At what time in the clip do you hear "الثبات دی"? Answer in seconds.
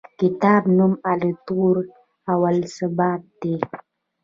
2.53-3.55